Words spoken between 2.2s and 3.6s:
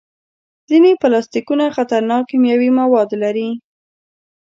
کیمیاوي مواد لري.